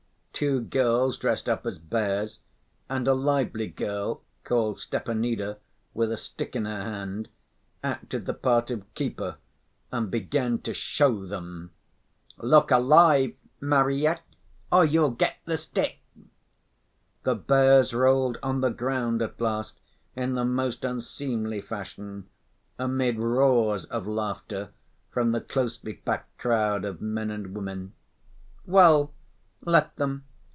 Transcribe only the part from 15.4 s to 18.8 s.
the stick!" The bears rolled on the